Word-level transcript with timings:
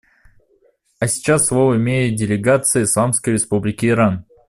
А 0.99 1.05
сейчас 1.07 1.45
слово 1.45 1.77
имеет 1.77 2.15
делегация 2.15 2.85
Исламской 2.85 3.33
Республики 3.33 3.85
Иран. 3.85 4.25